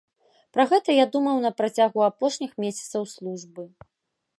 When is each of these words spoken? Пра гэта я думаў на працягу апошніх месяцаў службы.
Пра 0.57 0.63
гэта 0.71 0.95
я 0.95 1.05
думаў 1.17 1.37
на 1.45 1.51
працягу 1.61 1.99
апошніх 2.09 2.51
месяцаў 2.67 3.03
службы. 3.17 3.73